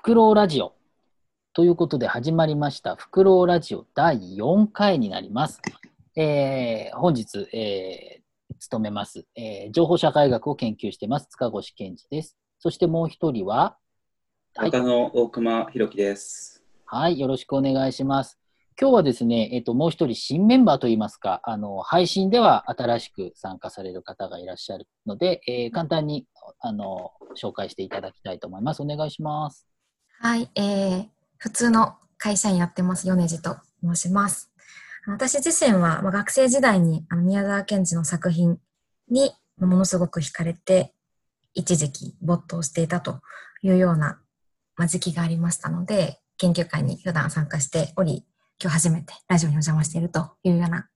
[0.00, 0.72] フクロウラジオ
[1.52, 5.60] ということで始まりました、フクロウラジオ第4回になります。
[6.16, 12.38] えー本日、えー務めます、えー情報社会学を研究してます、塚越健二です。
[12.60, 13.76] そしてもう一人は、
[14.56, 16.64] はい中野大熊弘樹です。
[16.86, 18.38] はい、よろしくお願いします。
[18.80, 26.26] 今日はですね、えっと、もう一人新メンバーといいますか、あの、配信では新しく参加される方がいらっしゃるので、えー簡単に、
[26.60, 28.80] あの、紹介していただきたいと思います。
[28.80, 29.69] お願いします。
[30.22, 31.06] はい、えー、
[31.38, 34.52] 普通の会社員やってます、米次と申します。
[35.06, 38.58] 私自身は、まあ、学生時代にあの宮沢賢治の作品
[39.08, 40.92] にものすごく惹かれて、
[41.54, 43.20] 一時期没頭していたと
[43.62, 44.20] いうような、
[44.76, 48.26] まあ、時期がありましたので、研究会に普段参加しており、
[48.62, 50.86] 今日初めてラジオにお邪魔しているというような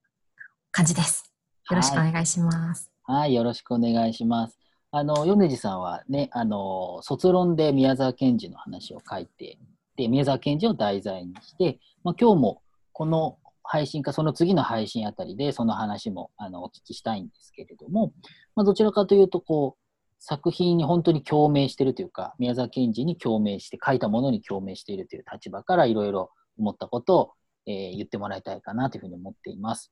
[0.71, 1.33] 感じです。
[1.71, 2.91] よろしくお願いします。
[3.05, 4.64] はい、よろしくお願いします。
[4.97, 9.59] あの、米次さんはね、あの、卒論で宮沢賢治の話を書いて、
[9.97, 18.13] で、宮沢賢治を題材にして、まあ、今日もこの配信か、その次の配信あたりで、その話もあのお聞きしたいんですけれども、
[18.55, 27.33] まあ、どちらかというと、こう、作品に本当に共鳴してるというか、宮沢賢治に共鳴して、書いたものに共鳴しているという立場から、いろいろ思ったことを、
[27.67, 29.91] えー言ってもらいたいかなというふうに思っています。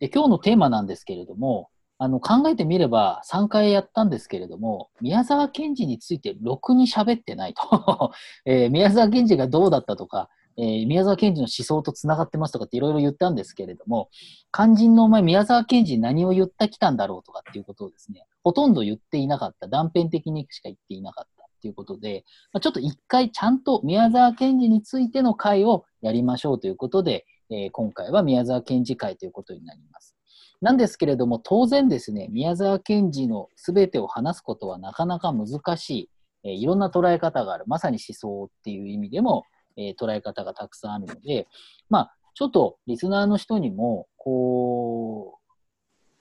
[0.00, 1.68] で今日のテーマなんですけれども、
[2.02, 8.12] あの考えてみれば3回やったんですけれども、宮沢賢治についてろくに喋ってないと、
[8.46, 14.08] えー宮沢賢治がどうだったとか、えー宮沢賢治の思想とつながってますとかっていろいろ言ったんですけれども、
[14.50, 21.40] 肝心のお前、宮沢賢治何を言ってきたんだろうとかっていうことをですね、ほとんど言っていなかった、断片的にしか言っていなかった。
[21.44, 30.16] っていうことで、まあ、ちょっと一回ちゃんと宮沢賢治についての会をやりましょうということで、えー今回は宮沢賢治会ということになります。
[30.60, 36.10] なんですけれども、当然ですね、宮沢賢治の全てを話すことはなかなか難しい、
[36.44, 39.44] えーいろんな捉え方がある、まさに思想っていう意味でも、
[39.76, 41.46] えー捉え方がたくさんあるので、
[41.88, 45.52] まあ、ちょっとリスナーの人にも、こう、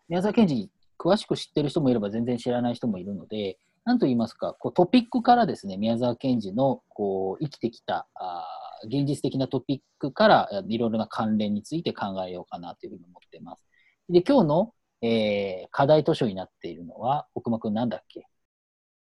[0.07, 8.45] 宮沢賢治詳しく知ってる人もいれば全然知らない人もいるので、なんと言いますか、こうトピックからですね、宮沢賢治のこう生きてきたあ
[8.85, 13.68] 現実的なトピックからいろいろな関連について考えようかなというふうに思っています。
[14.09, 18.25] で、今日の、えー課題図書になっているのは、奥間くんなんだっけ？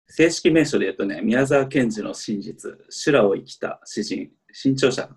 [0.10, 5.10] 正式名称で言うとね、宮沢賢治の真実、修羅を生きた詩人、新潮社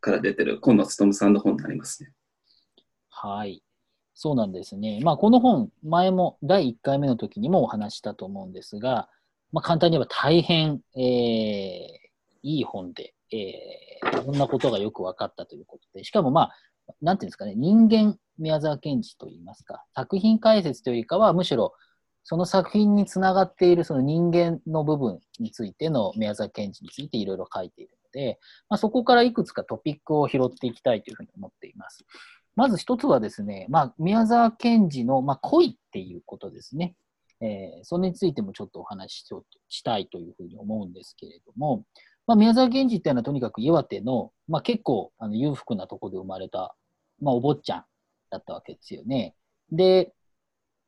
[0.00, 2.12] から出てる今野勉さんの本になりますね。
[3.10, 3.62] はい。
[4.14, 5.00] そうなんですね。
[5.02, 9.08] まあ、この本、前も第1回目の時にもお話ししたと思うんですが、
[9.52, 12.08] まあ、簡単に言えば大変、えー
[12.44, 16.54] いい本で、えーいろんなことがよく分かったということで、しかもまあ、
[17.02, 21.74] なんていうんですかね、人間宮沢賢治といいますか、作品解説というよりかは、むしろ
[22.30, 28.38] その作品につながっているその人間の部分についての宮沢賢治についていろいろ書いているので、
[28.68, 32.04] まあ、そこからいくつかトピックを拾っていきたいというふうに思っています。
[32.54, 36.96] まず一つはですね、まあ、宮沢賢治の、ま、恋っていうことですね。
[37.40, 39.34] えーそれについてもちょっとお話し
[39.70, 41.86] したいというふうに思うんですけれども、
[42.26, 46.74] まあ、宮沢賢治っていうのはとにかく岩手の、まあ、結構あの裕福なところで生まれた、
[47.22, 47.84] まあ、お坊ちゃん
[48.30, 49.34] だったわけですよね。
[49.72, 50.12] で、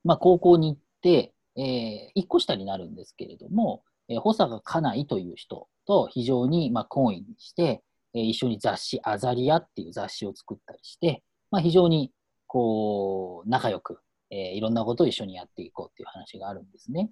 [0.05, 7.83] まあ、高校に行って、えー、1個下になるんですけれども、えー保坂家内という人と非常に、まあ、懇意にして、
[8.15, 12.13] えー一緒に雑誌、アザリアっていう雑誌を作ったりして、まあ、非常に
[12.47, 17.11] こう仲良く、えーいろんなことを一緒にやっていこうっていう話があるんですね。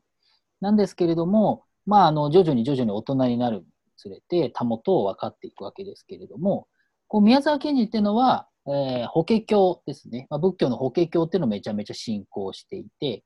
[0.60, 3.64] なんですけれども、まあ、あの徐々に徐々に大人になるに
[3.96, 6.68] つれて、たもとを分かっていくわけですけれども、
[7.06, 13.24] こう宮沢賢治っていうのは、えー法華経ですね、まあ、仏教の法華経っていうのをめちゃめちゃ信仰していて、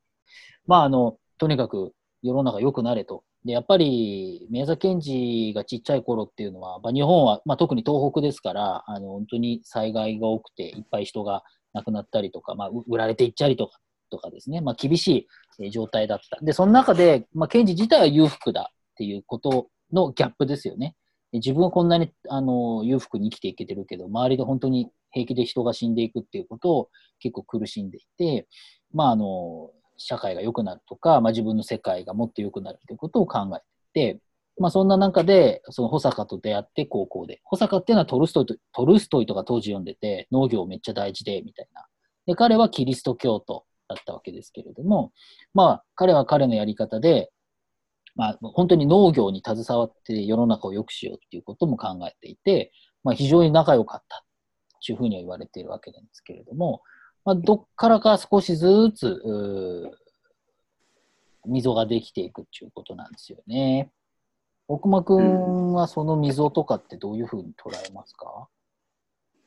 [0.67, 1.93] まあ、あのとにかく
[2.23, 3.25] 世の中良くなれと。
[3.45, 11.43] でやっぱり宮沢賢治がちっちゃい頃っていうのは、まあ、日本は、まあ、特に東北ですからあの本当に災害が多くていっぱい人が
[11.73, 13.81] 亡くなったりとか、まあ、売られていっちゃりとか
[14.11, 15.27] とかですね、まあ、厳し
[15.59, 16.39] い状態だった。
[16.45, 20.95] でその中で、まあ、賢治自体は裕福だっていうことのギャップですよね。
[21.33, 26.89] 自分はこんなにあの裕福に生きていけてるけど、周りで本当に平気で人が死んでいくっていうことを
[27.21, 28.49] 結構苦しんでいて、
[28.93, 33.61] まあ、あの社会が良くなるとか、まあ、自分の世界がもっと良くなるということを考え
[33.93, 34.21] ていて、
[34.59, 37.41] まあ、そんな中でその保坂と出会って高校で。
[37.45, 41.87] 保坂っていうのはトルストイとトルストイとか当時読んでて農業めっちゃ大事でみたいな。
[42.27, 45.13] で彼はキリスト教徒だったわけですけれども、
[45.55, 47.31] まあ、彼は彼のやり方で、
[48.15, 52.73] まあ、本当に農業に携わって世の中を良くしようっていうことも考えていて、
[53.05, 54.25] まあ、非常に仲良かった。
[54.91, 56.83] いうふうには言われているわけなんですけれども、
[57.25, 59.23] まあ、どっからか少しずつ、
[61.47, 63.93] 溝ができていくっていうことなんですよね。
[64.69, 68.49] 奥間くんはその溝とかってどういうふうに捉えますか、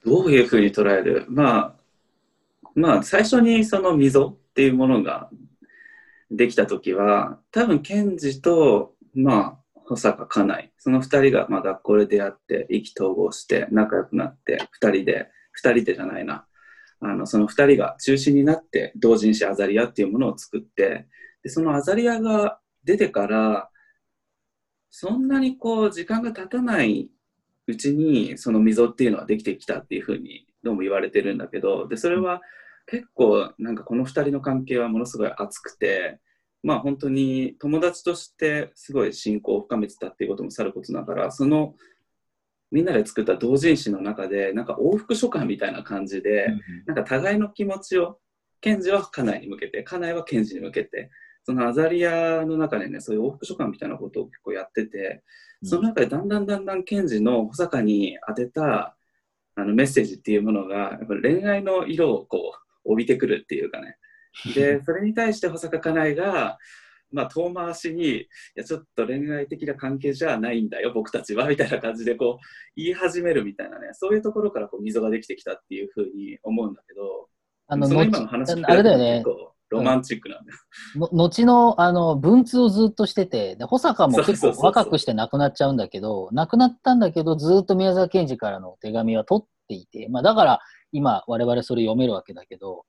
[0.06, 1.26] どういうふうに捉える？
[1.30, 1.76] まあ、
[2.76, 5.30] まあ、最初にその溝っていうものが
[6.30, 16.46] できたときは、多分、ケンジと、まあ、保坂家内、その二人が、まあ、学校で出会って、意気投合して、仲良くなって、二人で、二人でじゃないな、
[17.00, 21.08] あの、その二人が中心になって、同人誌アザリアっていうものを作って、
[21.44, 23.70] で、そのアザリアが出てから、
[24.90, 27.10] そんなにこう、時間が経たない
[27.68, 32.42] うちに、その溝っていうのはできてきたっていうふうに、どうも言われてるんだけど、で、それは
[32.88, 36.20] 結構、なんかこの二人の関係はものすごい熱くて、
[36.66, 41.76] まあ本当に友達としてすごい親交を深めてたっていうこともさることながら、その
[42.72, 46.48] みんなで作った同人誌の中で、なんか往復書簡みたいな感じで、
[46.88, 48.20] なんか互いの気持ちを、
[48.62, 51.12] ケンジは家内に向けて、家内はケンジに向けて、
[51.44, 55.24] そのアザリアの中でね、そういう往復書簡みたいなことを結構やってて、
[55.64, 58.98] その中でだんだんだんだんケンジの保坂に当てた
[59.56, 63.98] あのメッセージっていうものが、やっぱり恋愛の色をこう、帯びてくるっていうかね。
[64.54, 66.58] で、それに対して保坂家内が、
[67.12, 72.46] まあ、遠回しに、いや、ちょっと恋愛的な関係じゃないんだよ、僕たちは、みたいな感じで、こう、
[72.76, 77.30] 言い始めるみたいなね、そういうところからこう溝ができてきたっていうふうに思うんだけど、
[77.68, 79.24] あの、その後今の話あれだよね。
[79.24, 80.58] 結構ロマンチックなんだよ。
[80.96, 90.60] の後の、あの、文通をずっとしてて、で、保坂も結構若くして亡くなっちゃうんだけど、亡くなったんだけど、ずっと宮沢賢治からの手紙は取っていて、まあだから
[90.92, 92.86] 今我々それ読めるわけだけど、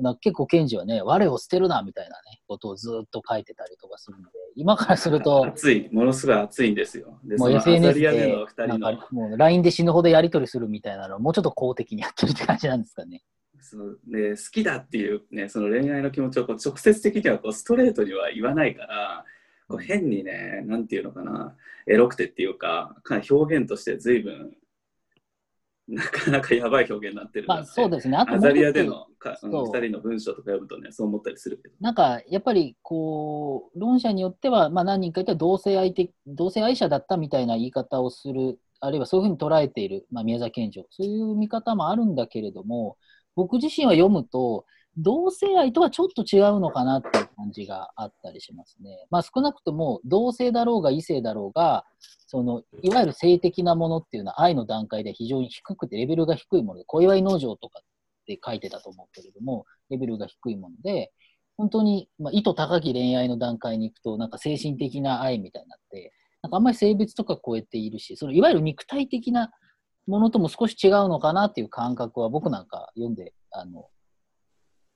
[0.00, 7.18] なんか結構賢治はね、我を捨てるなみたいなね、ことをずっと書いてたりとかするんで、今からすると、 熱い、ものすごい熱いんですよ。
[7.24, 8.36] で、もう SNS で
[9.36, 13.22] LINE で死ぬほどやり取りするみたいなのをもうちょっと公的にやってるって感じなんですかね。
[13.60, 19.24] そのね、好きだっていう、ね、その恋愛の気持ちをこう直接的にはこうストレートには言わないから、
[19.68, 21.54] こう変にね、なんていうのかな、
[21.86, 24.52] エロくてっていうか、か表現として随分、
[25.90, 28.16] なかなかやばい表現になってるまあそうですね。
[28.16, 31.74] あとアザリアでのかあのそう二人の文章とか読むとね、そう思ったりするけど。
[31.80, 42.96] なんか、やっぱり、こう、論者によっては、まあ何人かいたら同性愛的、同性愛者だったみたいな言い方をする、あるいはそういうふうに捉えている、まあ宮沢賢治を、そういう見方もあるんだけれども、
[43.34, 44.64] 僕自身は読むと、
[45.02, 49.06] 同性愛とはちょっと違うのかなっていう感じがあったりしますね。
[49.10, 51.84] まあ少なくとも、同性だろうが異性だろうが、
[52.26, 57.82] その、いわゆる性的なものっていうのは愛の段階で非常に低くて、レベルが低いもので、小祝農場とかっ
[58.26, 61.12] て書いてたと思うけれども、レベルが低いもので、
[61.56, 66.12] 本当に、まあ、意図高き恋愛の段階に行くと、なんか精神的な愛みたいになって、
[66.42, 69.50] なんかあんまり性別とか超えているし、そのいわゆる肉体的な
[70.06, 73.88] ものとも少し違うのかなっていう感覚は僕なんか読んで、あの、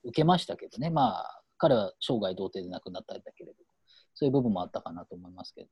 [0.05, 0.89] 受けましたけどね。
[0.89, 3.57] まあ、彼は生涯童貞で亡くなったんだけれど、
[4.13, 5.67] そういう部分もあったかなと思いますけど。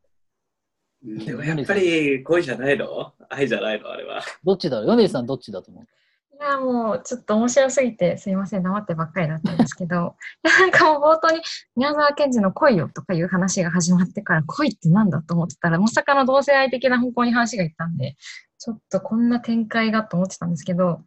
[1.06, 1.26] うん。
[1.26, 3.14] でもやっぱり恋じゃないの？
[3.30, 3.90] 愛じゃないの？
[3.90, 4.22] あれは。
[4.44, 4.96] どっちだろう？
[4.96, 5.84] 米津さんどっちだと思う？
[5.84, 11.42] いや、もうちょっと面白すぎてすいません、黙ってばっかりだったんですけど、 なんかもう冒頭に
[11.76, 18.18] 宮沢賢治の恋よとかいう話が始まってから恋ってなんだと思ってたら、まさかの同性愛的な方向に話がいったんで、
[18.58, 21.02] ちょっとこんな展開がと思ってたんですけど、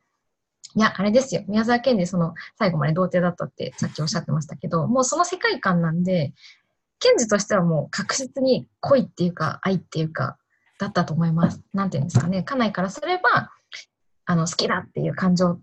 [0.76, 1.42] いや、あれですよ。
[1.48, 6.34] 宮沢賢治、その、最後まで童貞だったってさっきおっしゃってましたけど、もうその世界観なんで、
[6.98, 10.36] 賢治としてはもう確実に恋っていうか、愛っていうか、
[10.78, 11.62] だったと思います。
[11.72, 12.42] なんていうんですかね。
[12.42, 13.50] 家内からすれば、
[14.26, 15.58] あの、好きだっていう感情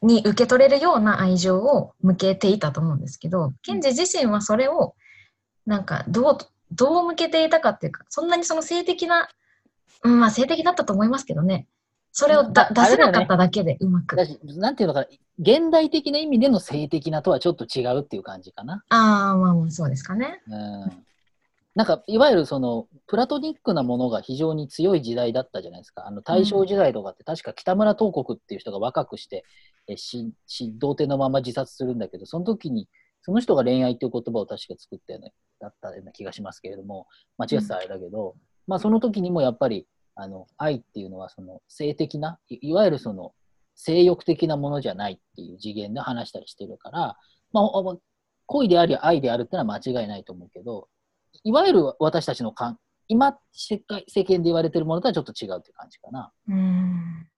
[0.00, 4.94] に受け取れるような愛情を向けていたと思うんですけど、賢治自身はそれを、
[5.66, 6.38] なんか、どう、
[6.72, 9.28] どう向けていたかっていうか、そんなにその性的な、
[10.02, 11.66] うん、まあ性的だったと思いますけどね。
[12.12, 14.16] それをだ出せなかっただけでうまく。
[14.16, 15.06] だし、なんていうのかな、
[15.38, 18.82] 現代的な意味での性的なとはちょっと違うっていう感じかな。
[18.88, 20.42] ああ、まあまあそうですかね。
[20.48, 21.04] うん
[21.76, 26.04] なんか、いわゆるその、プラトニックなものが非常に強い時代だったじゃないですか。
[26.06, 29.44] あの、大正時代とかって、確か北村東国っていう人が若くして、
[29.86, 32.88] えし、し、童貞のまま自殺するんだけど、その時に、
[33.22, 37.06] その人が恋愛っていう言葉を確か作ったような、だったような気がしますけれども、
[37.38, 38.34] 間違ってたらあれだけど、
[38.66, 39.86] まあその時にもやっぱり、
[40.20, 43.32] あの、愛っていうのはその性的な、いわゆるその、
[43.74, 47.16] 性欲的なものじゃないっていう次元で話したりしてるから、
[47.52, 47.96] まあ、
[48.46, 50.88] 恋であり愛であるってのは間違いないと思うけど、
[51.44, 56.32] いわゆる私たちのかん今世界世間で言われてるものとはちょっと違うっていう感じかな。
[56.48, 57.28] うん。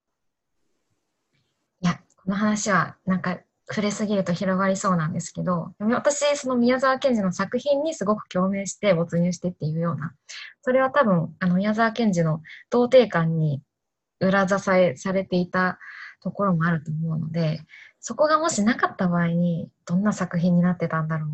[1.81, 3.39] いや、この話はなんか
[3.73, 10.13] 触れすぎると広がりそうなんですけど、私、その宮沢賢治の作品にすごく共鳴して没入してっていうような、
[10.61, 13.63] それは多分、あの宮沢賢治の童貞感に
[14.19, 15.79] 裏支えされていた
[16.21, 17.61] ところもあると思うので、
[17.99, 21.33] そこがもしなかった場合に、どんな作品になってたんだろうっ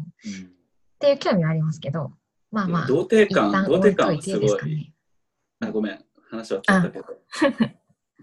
[0.99, 2.13] ていう興味はありますけど、
[2.51, 4.93] まあまあ、童貞一感、童貞感すごい。
[5.59, 7.05] あ、ごめん、話はちゃったけど。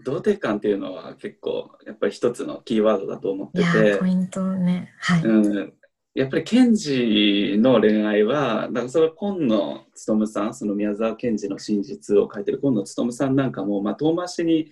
[0.03, 4.93] 童貞感っていうのは結構、やっぱり一つのキーワードだと思っててー、ポ、イントね。
[4.99, 5.21] はい。
[5.23, 5.73] うん、
[6.13, 14.71] やっぱりケンジの恋愛は、だからそれは今野勉さん、その宮沢賢治の真実を書いてる今野勉さんなんかも、まあ、遠回しに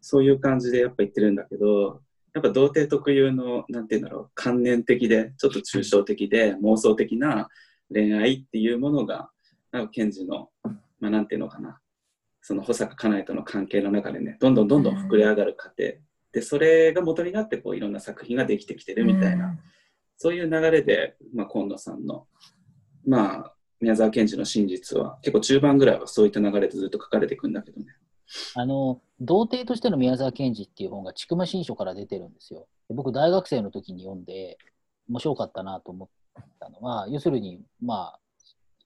[0.00, 2.02] そういう感じでやっぱ言ってるんだけど、
[2.34, 7.48] やっぱ童貞特有の、なんていうんだろう、観念的で、ちょっと抽象的で、妄想的な
[7.92, 9.30] 恋愛っていうものが、
[9.72, 10.50] なんか賢治の、
[11.00, 11.80] まあ、なんていうのかな、
[12.48, 15.98] その保坂かなえとの関係の中でね、どんどんどんどん膨れ上がる過程。
[16.32, 19.58] で、それが元になって、こう、いろんな作品ができてきてるみたいな。
[20.16, 22.26] そういう流れで、まあ、今野さんの、
[23.06, 27.86] まあ、宮沢賢治の真実は、結構中盤ぐらいはそういった流れでずっと書かれていくんだけどね。
[28.54, 32.66] あの、童貞としての宮沢賢治っていう本が、筑馬新書から出てるんですよ。
[32.88, 34.56] で僕、大学生の時に読んで、
[35.06, 36.08] 面白かったなと思っ
[36.58, 38.20] たのは、要するに、まあ、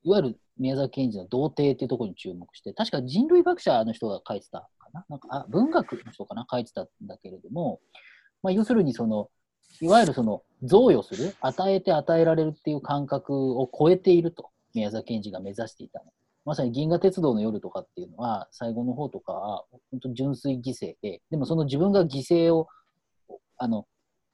[0.04, 5.04] いわゆる宮沢賢治の童貞っていうところに注目して、確か人類学者の人が書いてたかな？
[5.08, 6.46] なんかあ文学の人かな？
[6.50, 7.80] 書いてたんだけれども、
[8.42, 9.30] まあ、要するにその、
[9.80, 16.06] いわゆるその贈与する、与えて与えられるっていう感覚を超えていると、宮沢賢治が目指していたの。
[16.44, 22.68] まさに銀河鉄道の夜とかっていうのは、最後の方とかは、本当純粋犠牲で、でもその自分が犠牲を、
[23.58, 23.86] あの、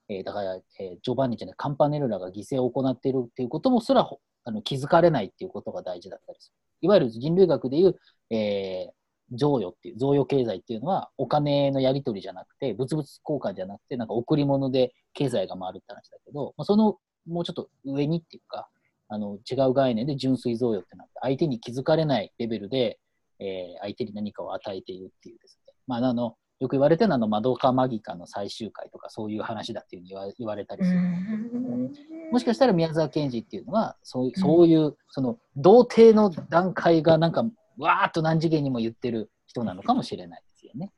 [0.08, 4.08] えーだから、えージョバンニじゃない、カンパネルラが犠牲を行っているっていうこともすら
[4.48, 6.54] あの気づかれないっていうことが大事だったりする。
[6.80, 7.96] いわゆる人類学でいう、
[8.30, 8.92] えー
[9.34, 18.70] 贈与っていう、贈与経済っていうのは、お金のやり取りじゃなくて、物々交換じゃなくて、なんか贈り物で経済が回るって話だけど、まあ、そのもうちょっと上にっていうか、
[19.08, 22.98] あの違う概念で純粋贈与ってなって、相手に気づかれないレベルで、
[23.38, 25.74] えー相手に何かを与えているっていうですね。
[25.86, 30.98] まあ、あの、よく言われてるのは、あの、マドカマギカの最終回とか、そういう話だっていうふうに言われたりうする。
[30.98, 31.92] ん
[32.32, 37.44] もしかしたら宮沢賢治っていうのは、そういう、そういう、その、童貞の段階がなんか、
[37.76, 40.90] わーっと何次元にも言ってる人なのかもしれないですよね。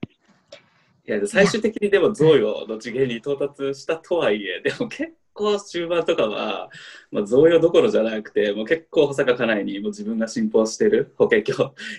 [1.07, 6.71] いや、最終的にでも贈与の次元に到達したとはいえ、でも結構終盤とかは、
[7.11, 11.53] まあ、贈与どころじゃなくて、もう結構保坂家内にもう自分が信奉してる法華経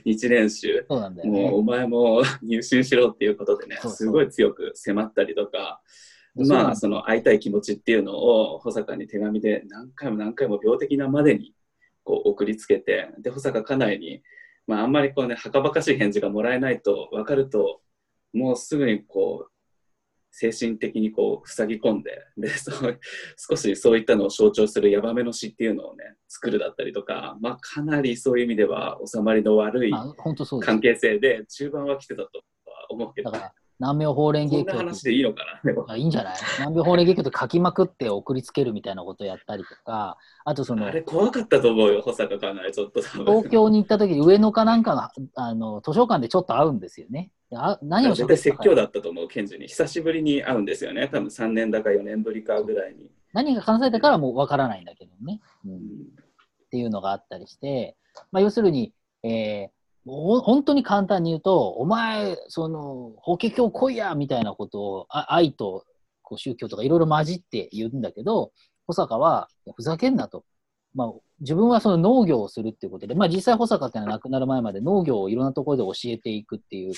[0.05, 1.50] 日蓮宗、そうなんだよもうね。
[1.51, 5.81] お前も入信しろっていうことでね、すごい強く迫ったりとか、
[6.35, 11.53] まあ、その会いたい気持ちっていうのを保坂に手紙で何回も何回も病的なまでに
[12.03, 14.21] こう送りつけて、で、保坂家内に、
[14.67, 17.81] まあ、あんまりこうね、はかばかしい返事がもらえないと分かると、
[18.33, 19.50] もうすぐにこう、
[20.31, 23.00] 精神的にこう塞ぎ込んでで そう
[23.38, 29.91] 少しそういったのを象徴するヤバめの詩っていうのをね作るだったりとか、まあ、かなりそういう意味では収まりの悪い
[30.61, 30.79] 関。
[30.79, 32.29] 係性で中盤は来てたと
[32.65, 36.35] は思うけど、ねだから、南明法蓮華経こんな話でいいのかないいんじゃない？
[36.59, 47.31] 南明法蓮華経と書きまくって送りつけるみたいなことをやったりとか、あとそのあ、れ怖かったと思うよ保坂かなりちょっと東京に行った時に上野かなんかが、あの、図書館でちょっと会うんですよね。
[47.51, 49.67] であ何を絶対説教だだったと思う賢治に。
[49.67, 51.10] 久しぶりに会うんですよね。
[51.10, 55.41] 多分3年だか4年ぶりかぐらいに、何が話されたからもうわからないんだけどね。
[55.65, 55.72] うん。
[55.72, 55.79] うん。
[55.79, 55.79] っ
[56.72, 57.98] ていうのがあったりして、
[58.31, 58.93] まあ、要するに、
[59.24, 65.86] えー本当に簡単に言うと、お前、その、法華経来いやみたいなことを、あ愛と
[66.24, 68.51] こう宗教とかいろいろ混じって言うんだけど、
[68.88, 70.43] 保坂は、ふざけんなと。
[70.96, 76.93] まあ、自分はその農業をするっていうことで、まあ実際保坂ってのは亡くなる前まで農業をいろんなところで教えていくっていう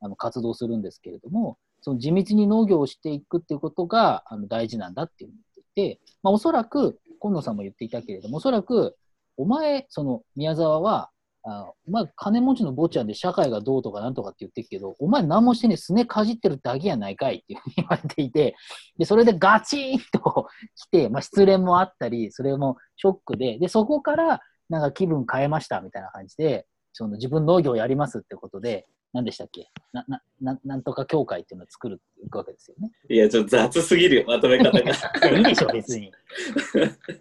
[0.00, 8.96] あの活動するんですけれども、その地道に農業をしていくっていうことがあの大事なんだっていう言っていて、まあおそらく、今野さんも言っていたけれども、おそらく、
[9.36, 11.10] お前、その宮沢は、
[11.48, 18.56] あお前、金持ちの坊ちゃんで社会がどうとかなんとかって言ってるけど、お前何もしてね、すねかじってるだけやないかいっていうふうに言われていて、
[18.98, 29.68] で、それでガチンと来て、まあ、失恋もあったり、それもショックで、で、そこから、なんか気分変えましたみたいな感じで、その自分農業やりますってことで、何でしたっけ？
[29.94, 32.92] な、な、ななんとか協会っていうのを作るいくわけですよね。
[33.08, 34.78] いやちょっと雑すぎるよまとめ方が
[35.38, 36.12] いいでしょ、別に。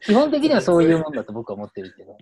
[0.01, 2.17] 基本的にはそういうもんだと僕は思ってるけど、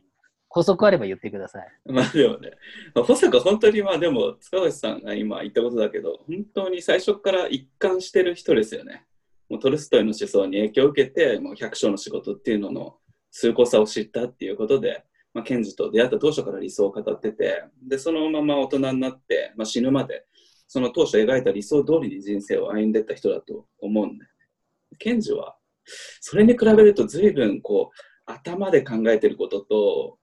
[0.50, 1.68] 補足あれば言ってください。
[1.86, 2.52] まあでもね、
[2.94, 9.06] まあ、保坂本当にまあでも塚越さんが今言ったことだけど本当に最初から一貫してる人ですよね。
[9.50, 12.98] もうトルストイの思想に影響を受けてもう百姓の仕事っていうのの
[13.32, 15.04] 崇高さを知ったっていうことで、
[15.34, 20.26] まあ、ケンジと出会った当初から理想を語っててでそのまま大人になって、まあ、死ぬまで
[20.68, 24.26] その当初描いた理想通りに人生を歩んでった人だと思うんで。
[25.00, 25.56] ケンジは
[26.22, 30.18] それに比べると随分こう頭で考えてることと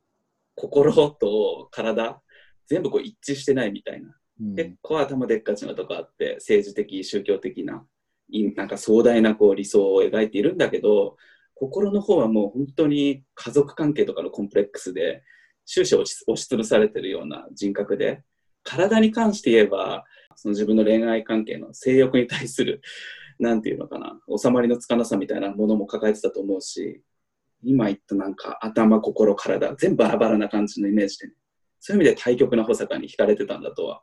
[0.55, 2.21] 心と体
[2.67, 4.55] 全部こう一致してないみたいな、うん。
[4.55, 7.85] 結構頭でっかちなとこあって政治的宗教的な
[8.29, 11.17] いなんか壮大なこう理想を描いているんだけど
[11.61, 15.23] 心の方はもう本当に家族関係とかのコンプレックスで
[15.67, 18.23] 終始押し押しつぶされてるような人格で、
[18.65, 20.05] 体に関して言えば、
[20.37, 22.81] その自分の恋愛関係の性欲に対する、
[23.39, 27.03] なんていうのかな、収まりのつかなさみたいなものも抱えてたと思うし、
[27.63, 31.35] 今言ったなんか頭、心、体、全部バラバラな感じのイメージでね、
[31.79, 34.01] そういう意味で対極な保坂に惹かれてたんだとは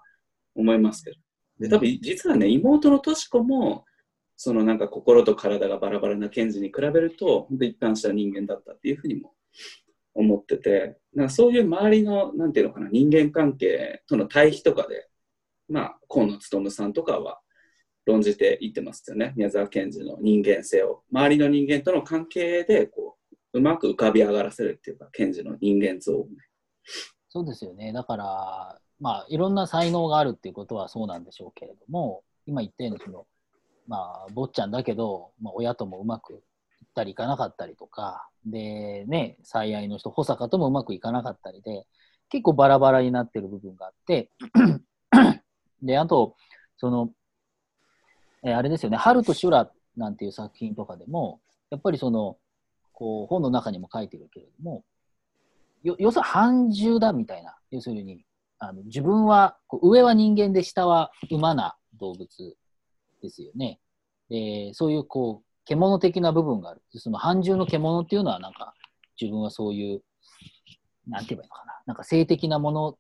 [0.54, 1.18] 思いますけど。
[1.60, 3.84] で、多分実はね、妹のとし子も、
[4.38, 9.34] そのなんか心と体がバラバラな賢治に比べると、本当一貫した人間だったっていうふうにも
[10.14, 15.10] 思ってて、なんかそういう周りの、なんていうのかな、人間関係との対比とかで、
[15.68, 17.42] まあ、河野勉さんとかは
[18.06, 19.34] 論じていってますよね。
[19.36, 21.04] 宮沢賢治の人間性を。
[21.12, 23.18] 周りの人間との関係で、こ
[23.54, 26.36] う、うまく浮かび上がらせるっていうか、賢治の人間像をね。
[27.30, 27.92] そうですよね。
[27.92, 33.26] だから、まあ、いろんな才能があるっていうことはそうなんでしょうけれども、今言ったように、その、
[33.88, 36.40] まあ、坊ちゃんだけど、まあ、親ともうまくいっ
[36.94, 41.86] たりいかなかったりとか、で、ね、最愛の人、保坂ともうまくいかなかったりで、
[42.30, 44.30] 結構バラバラになってる部分があって、
[45.82, 46.36] で、あと、
[46.78, 47.12] その、
[48.44, 51.40] えーあれですよね、春と修羅なんていう作品とかでも、
[51.70, 52.38] やっぱりその、
[52.94, 54.84] こう、本の中にも書いてるけれども、
[55.84, 58.26] よ要するに反獣だみたいな、要するに、
[58.60, 62.58] あの自分は、こう上は人間で下は馬な動物
[63.22, 63.80] ですよね。
[64.30, 66.82] で、そういうこう、獣的な部分がある。
[66.90, 68.74] その反獣の獣っていうのはなんか、
[69.20, 70.04] 自分はそういう、
[71.08, 71.82] なんて言えばいいのかな。
[71.88, 72.98] なんか性的なもの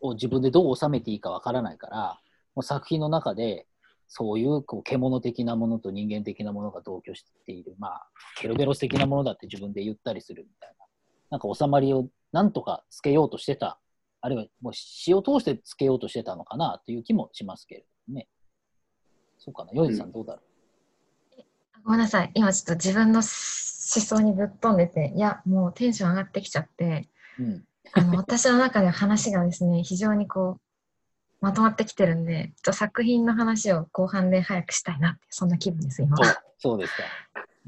[0.00, 2.20] を自分でどう収めていいかわからないから、
[2.54, 3.66] もう作品の中で、
[4.08, 10.86] そういうこう獣的なものと人間的なものが同居している、まあ、ケルベロス的なものだって自分で言ったりするみたいな、
[11.30, 13.80] なんか収まりをなんとかつけようとしてた、
[14.20, 18.28] あるいはもう詩を通してつけようとしてたのかなという気もしますけれどもね。
[19.46, 20.40] そうかな、ヨジさんどうだろ
[21.84, 22.32] ごめんなさい。
[22.34, 27.44] 今ちょっと自分の思想にぶっ飛んでて、いや、もうテンション上がってきちゃって、う。
[27.44, 27.64] うん。
[27.92, 30.60] あの私の中では話がですね、非常にこう、
[31.40, 36.16] まとまってきてるんで、ちょっと作品の話を後半で早くしたいなって、そんな気分です、今。
[36.16, 37.04] そうそうですか。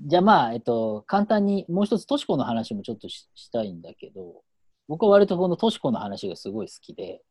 [0.00, 4.42] じゃあまあ、えっと、簡単にもう一つ、としこの話もちょっとししたいんだけど、
[4.88, 7.22] 僕は割とこのとしこの話がすごい好きで、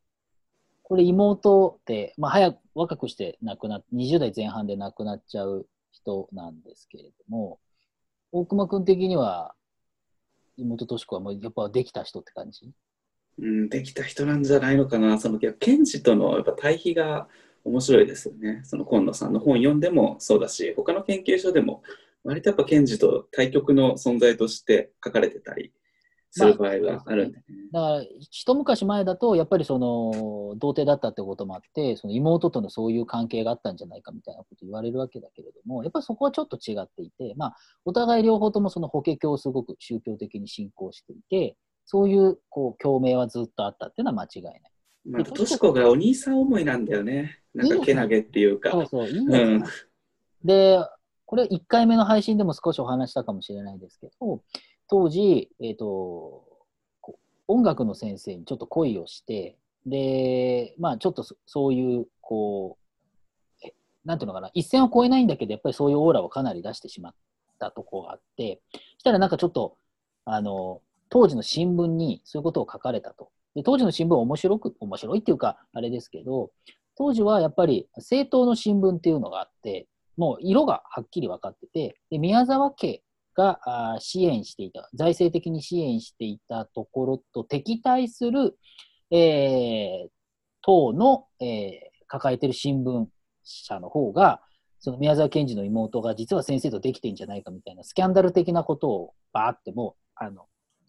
[0.89, 7.59] これ妹で、まあ早く、若くして亡くなっ、20代前半で亡くなっちゃう人なんですけれども、
[8.31, 9.53] 大熊くん的には、
[10.55, 12.71] 妹としこはもうやっぱできた人って感じ？
[13.37, 15.19] うん、できた人なんじゃないのかな。
[15.19, 17.27] その、賢治とのやっぱ対比が
[17.65, 18.61] 面白いですよね。
[18.63, 21.83] その今野さんの本読んでもそうだし、他の研究所でも、
[22.23, 25.73] 割とやっぱ賢治と対極の存在として書かれてたり
[26.31, 27.43] する場合があるんでね。
[27.71, 44.61] だから、一昔前だと、やっぱりその、童貞だったってこともあって、その妹とのそういう関係があったんじゃないかみたいなこと言われるわけだけれども、やっぱりそこはちょっと違っていて、まあ、お互い両方ともその法華経をすごく宗教的に信仰していて、そういう、こう、共鳴はずっとあったっていうのは間違いない。
[45.09, 47.39] まあ、としこがお兄さん思いなんだよね。
[47.53, 48.71] なんかけなげっていうか。
[48.71, 49.63] そうそう、いいんだよ、うん
[50.43, 50.79] で、
[51.25, 54.41] これ1回目の配信でも少しお話したかもしれないですけど、
[54.89, 56.43] 当時、えっ、と、
[57.47, 62.87] 音楽の先生にちょっと恋をして、で、まあちょっとそういう、こう、
[64.05, 67.15] なんていうのかな、一線を越えないんだけど、やっぱりそういうオーラをかなり出してしまっ
[67.59, 68.61] たとこがあって、
[68.97, 69.77] したらなんかちょっと、
[70.25, 73.29] あの、当時の新聞にそういうことを書かれたと。
[73.55, 76.51] で当時の新聞は面白く、面白いっていうか、あれですけど、
[76.95, 83.03] 当時はやっぱり政党の新聞っていうのがあって、もう色がはっきり分かってて、で宮沢家
[83.37, 88.57] が支援していた、財政的に支援していたところと敵対する、
[89.11, 90.09] えー
[90.63, 93.05] 党の、えー抱えている新聞
[93.43, 94.41] 社の方が、
[94.79, 100.45] その宮沢賢治の妹が実は先生とできてんじゃないかみたいなスキャンダル的なことをバーってもう、あの、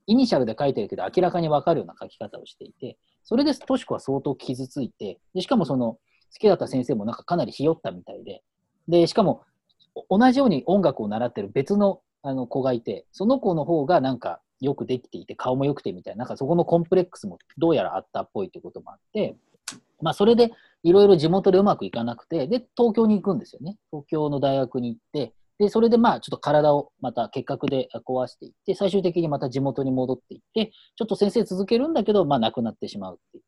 [0.06, 6.00] イニシャルで書いてるけど明らかに分かるような書き方をしていて、それでとしこは相当傷ついて、でしかもその好
[6.38, 8.42] きだった先生もなんかかなりひよったみたいで、
[8.86, 9.42] で、しかも
[10.08, 19.36] 同じように音楽を習ってる別のあの子がいて、その子の方がなんかよくできていて、顔も良くてみたいな、なんかそこのコンプレックスもどうやらあったっぽいということもあって、
[20.00, 20.52] まあそれで
[20.82, 23.76] いろいろ地元でうまくいかなくて、で、東京に行くんですよね。
[23.90, 33.44] 東京の大学に行って、で、それでまあちょっと体をまた結核で壊していって、最終的にまた地元に戻っていって、ちょっと先生続けるんだけど、まあ亡くなってしまうっていう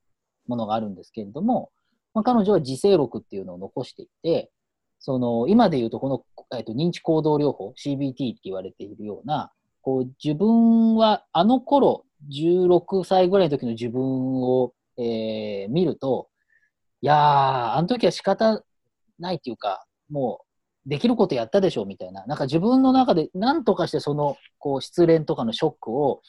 [0.48, 1.70] ものがあるんですけれども、
[2.14, 4.50] まあ、彼女は自制録っていうのを残していて、
[5.00, 9.50] その今で言うとこの、えっと認知行動療法 CBT って言われているような
[9.82, 14.02] こう自分はあの頃16歳ぐらいの時の自分
[14.42, 16.28] を、えー見ると
[17.02, 17.16] いやー
[17.74, 18.62] あの時は仕方
[19.18, 20.50] ないっていうかもう
[20.88, 22.24] できることやったでしょみたいな。
[22.26, 26.22] なんか自分の中で何とかしてそのこう失恋とかのショックを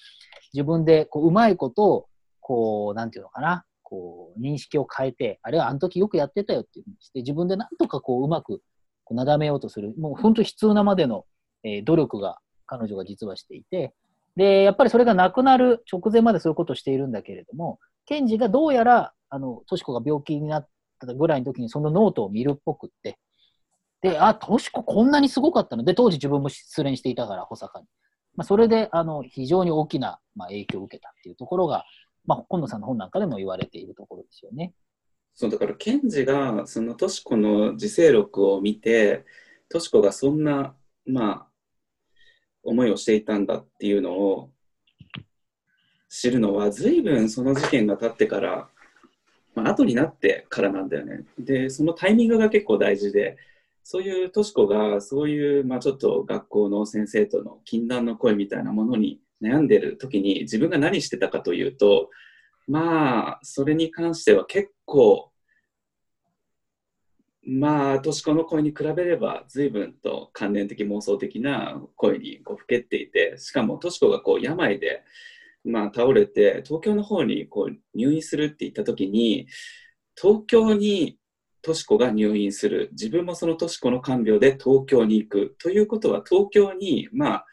[0.54, 2.08] 自分でこううまいことを、
[2.40, 8.62] こう、なんていうのかな、こう、認識を変えて、あれはあの時よくやってたよっていうふうにして、自分でなんとかこう、うまく
[9.04, 11.26] こうなだめようとする、もう本当悲痛なまでの、
[11.64, 13.94] えー努力が彼女が実はしていて、
[14.38, 20.68] で、やっぱりそれがなくなる直前までそういうことをしているんだけれども、ケンジがどうやら、あの、トシコが病気になっ
[21.00, 23.18] たぐらいの時にそのノートを見るっぽくって、
[24.02, 25.84] で、あ、トシコこんなにすごかったの？
[25.84, 27.88] で、当時自分も失恋していたから、保阪に。
[28.36, 31.84] まあ、それで、あの、非常に大きな、まあ、影響を受けたっていうところが、
[32.26, 34.74] まあ、今野さんの本なんかでも言われているところですよね。
[35.34, 39.26] そうだから、ケンジがそのトシコの自省録を見て、
[39.70, 41.48] トシコがそんな、まあ、
[42.64, 44.52] 思いをしていたんだっていうのを
[46.10, 48.70] 知るのは、随分その事件が経ってから、
[49.56, 51.24] まあ後になってからなんだよね。
[51.40, 53.38] で、そのタイミングが結構大事で、
[53.84, 62.10] そういうトシコが、そういう、まあちょっと学校の先生との禁断の声みたいなものに悩んでる時に、自分が何してたかというと、
[62.68, 65.32] まあ、それに関しては結構、
[67.44, 75.04] まあ、としこの声に比べれば、随分と関連的妄想的な声にこうふけっていて、しかもとしこがこう病で、
[75.64, 79.48] まあ、倒れて、東京の方にこう入院するって言った時に、
[80.20, 81.18] 東京に
[81.62, 85.56] としこが入院する、自分もそのとしこの看病で東京に行く。
[85.60, 87.46] ということは、東京に、まあ、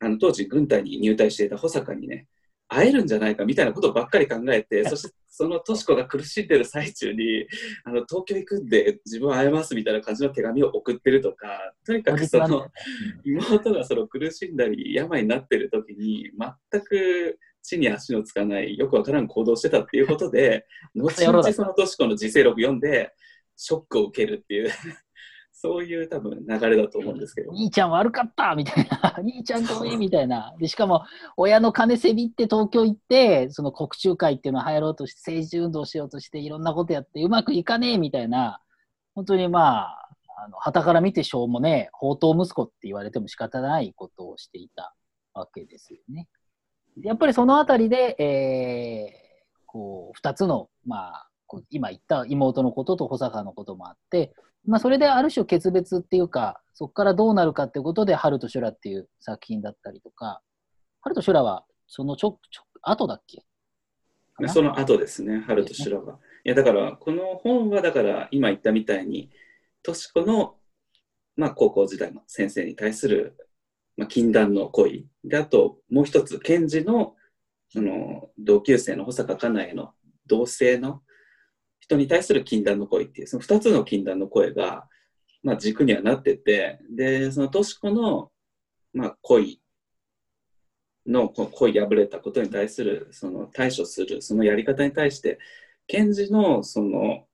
[0.00, 2.26] あの当時軍隊に入隊していた保坂にね、
[2.68, 7.46] 会えるんじゃないかみたいなことばっかり考えて、 そしてそのとしこが苦しんでる最中に、
[7.84, 12.68] あの東京行くんで自分は会えますみたいな感じの手紙を送ってるとか、とにかくその
[13.24, 16.30] 妹がその苦しんだり病になってる時に、
[16.70, 23.12] 全く地に足のつかない、よくわからん行動してたっていうことで、後々そのとしこの自制録読んで、
[23.56, 24.70] ショックを受けるっていう。
[25.66, 27.50] そういう多分流れだと思うんですけど。
[27.52, 29.14] 兄ちゃん悪かったみたいな。
[29.18, 30.54] 兄ちゃんごめんみたいな。
[30.60, 31.02] で、しかも、
[31.36, 38.60] 親の金せびって東京行って、その国中会っていうのを入ろうとして、政治運動しようとして、いろんなことやって、うまくいかねえみたいな、
[39.16, 44.94] 本当にまあ、あの、旗から見てしょうもねえ、宝刀息子って言われても仕方ないことをしていた
[45.34, 46.28] わけですよね。
[47.02, 51.28] やっぱりそのあたりで、えー、こう、二つの、まあ、
[51.70, 54.32] 今言った妹のことと保坂のこともあって、
[54.66, 60.42] まあ、それである種決別っていうか、そこからどうなるかっていうことで、春と修羅っていう作品だったりとか、
[61.00, 63.44] 春と修羅はそのちょ、ちょ、後だっけ？
[64.48, 66.18] その後ですね、春と修羅が。
[66.44, 69.30] いや、だから、この本は、だから、今言ったみたいに、
[69.82, 70.56] としこの、
[71.36, 73.36] まあ、高校時代の先生に対する、
[73.96, 75.08] まあ、禁断の恋。
[75.24, 77.14] で、あと、もう一つ、検事の、
[77.70, 79.94] その、同級生の保坂かなえの
[80.26, 81.02] 同性の
[81.88, 84.88] 人に対する禁断の恋っていう、その二つの禁断の声が、
[85.42, 88.30] まあ、軸にはなってて、で、そのとしこの、
[88.92, 89.60] まあ、恋
[91.06, 95.38] のこの恋破れたことに対するその対処するそのやり方に対して
[95.86, 97.26] 検事のその、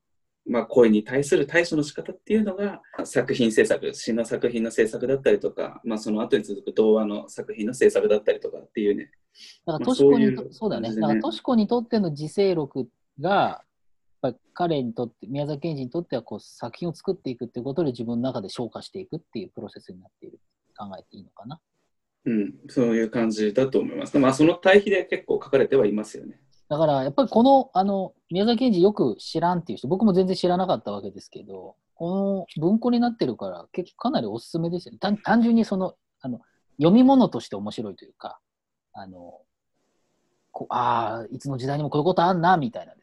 [0.47, 9.11] まあ、恋に対する対処の仕方っていうのが作品制作詩の作品の制作だったりとか、まあ、その後に続く童話の作品の制作だったりとかっていうね
[9.67, 10.95] だから、まあとしこにと、そうだね。
[10.95, 12.89] だから、にとっての自制録
[13.19, 13.63] が、
[14.23, 20.41] ぱり彼にとって、宮崎賢治にとってはこう作品を作っていくっていうことで自分の中で消化していくっていうプロセスになっている
[20.79, 21.61] 考えていいのかな？
[22.25, 24.17] うん、そういう感じだと思います。
[24.19, 26.41] まあ、その対比で結構書かれてはいますよね。
[26.69, 34.99] だから、やっぱりこの、あの、宮崎賢治よく知らんっていう人、僕も全然知らなかったわけですけど、この文庫になってるから、結構かなりおすすめですよね。
[34.99, 36.41] 単単純にその、あの、
[36.79, 38.39] 読み物として面白いというか、
[38.95, 39.41] あの、
[40.53, 42.95] こうああ、いつの時代にもこういうことあんな、みたいな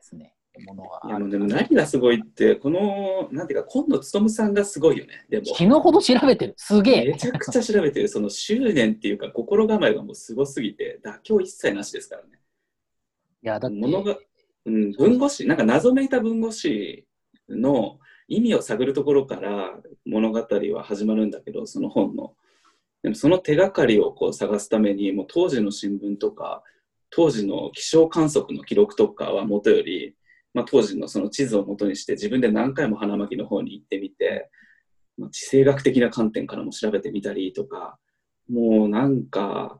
[0.59, 1.29] ものがいやもうある。
[1.31, 5.25] でも何がすごいって、この、なんていうか、今野勉さんがすごいよね。
[5.29, 6.53] でも、死ぬほど調べてる。
[6.57, 7.17] すげえめ。
[7.17, 12.39] ちゃくちゃ調べてる、その執念っていうか、心構えがもうすごすぎて、妥協一切なしですからね。
[13.43, 14.17] いや、だって、物が、
[14.65, 17.05] うん、文語誌、なんか謎めいた文語誌
[17.49, 20.39] の意味を探るところから物語
[20.73, 22.35] は始まるんだけど、その本の。
[23.01, 26.63] でもその手がかりをこう探すために、もう当時の新聞とか、
[27.09, 30.15] 当時の気象観測の記録とかはもとより、
[30.53, 34.49] まあ、当時のその地図をもとにして自分で何回も花巻の方に行ってみて、
[35.17, 37.97] まあ、地政学的な観点からも調べてみたりとか、
[38.49, 39.79] もうなんか、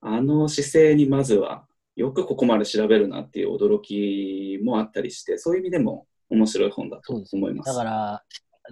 [0.00, 7.66] あの姿勢にまずはよくここまで調べるなっていう驚きもあったりして、そういう意味でも面白い本だと思います。
[7.66, 8.24] だから、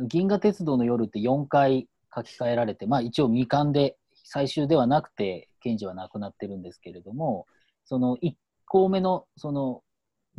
[0.06, 3.96] 銀河鉄道の夜って4回書き換えられて、まあ一応未完で、
[4.28, 7.46] 最終ではなくて、賢治は亡くなってるんですけれども、
[7.84, 8.34] その1
[8.66, 9.82] 項目のその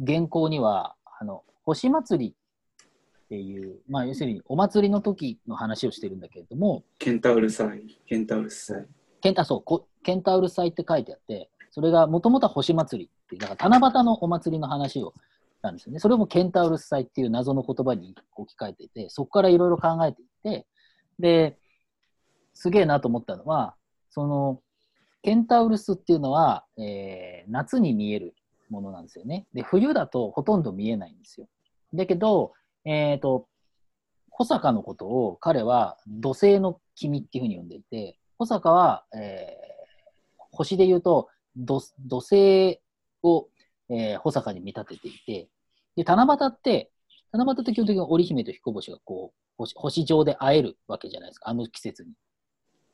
[0.06, 8.86] 原稿には、あの、星祭りっていう、まあ要するにお祭りの時の話をしてるんだけれども、ケンタウル祭、ケンタウルス祭。
[9.20, 15.14] ケンタそうこケンタウル祭って書いてあって、それがもともとは星祭りっていう、だから七夕のお祭りの話を
[15.58, 16.00] したんですよね。
[16.00, 20.68] それもケンタウルス祭っていう謎の言葉に置き換えていて、そこからいろいろ考えていって、
[21.20, 21.58] で、
[22.54, 23.76] すげえなと思ったのは、
[24.10, 24.62] その、
[25.24, 28.34] ケンタウルスっていうのは、えー、夏に見える
[28.70, 29.48] ものなんですよね。
[29.54, 31.48] で、冬だとほとんど見えないんですよ。
[31.94, 32.54] だけど、
[32.86, 33.48] えっ、ー、と、
[34.30, 42.80] 保坂のことを彼は土星の君っていうふうに呼んでいて、保坂は、えー、星で言うと土土星
[43.24, 43.48] を、
[43.90, 45.50] えー、保坂に見立てていて、
[45.96, 46.92] で、七夕って、
[47.32, 52.12] 七夕って基本的に織姫と彦星がこう星、星上で会えるわけじゃないですか、あの季節に。